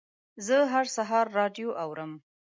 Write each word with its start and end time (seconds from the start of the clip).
زه 0.45 0.57
هر 0.73 0.85
سهار 0.95 1.25
راډیو 1.39 1.69
اورم. 1.83 2.11